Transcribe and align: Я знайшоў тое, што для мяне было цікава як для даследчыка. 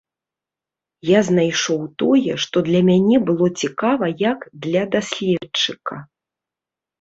Я 1.09 1.19
знайшоў 1.27 1.81
тое, 2.03 2.33
што 2.45 2.63
для 2.69 2.81
мяне 2.87 3.17
было 3.27 3.47
цікава 3.65 4.05
як 4.31 4.39
для 4.65 4.83
даследчыка. 4.97 5.95